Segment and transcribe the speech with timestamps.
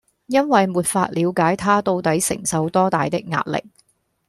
[0.25, 3.63] 因為沒法了解他到底承受多大的壓力